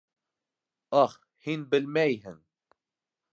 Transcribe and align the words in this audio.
Ах, 1.03 1.13
һин 1.49 1.67
белмәйһең! 1.75 2.41